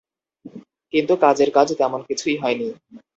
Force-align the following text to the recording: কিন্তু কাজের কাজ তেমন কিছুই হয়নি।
কিন্তু 0.93 1.13
কাজের 1.17 1.49
কাজ 1.51 1.67
তেমন 1.79 2.01
কিছুই 2.09 2.35
হয়নি। 2.37 2.67